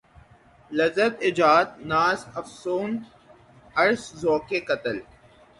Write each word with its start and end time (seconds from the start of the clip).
لذت 0.71 1.21
ایجاد 1.21 1.75
ناز 1.79 2.25
افسون 2.35 3.05
عرض 3.75 3.99
ذوق 4.15 4.53
قتل 4.69 5.01